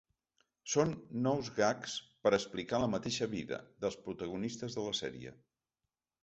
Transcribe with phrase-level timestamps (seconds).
[0.75, 0.93] Són
[1.27, 1.93] nous gags
[2.23, 5.37] ‘per a explicar la mateixa vida’ dels protagonistes de la sèrie.